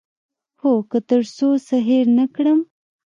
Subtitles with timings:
[0.61, 2.59] هو، که تر څو څه هیر نه کړم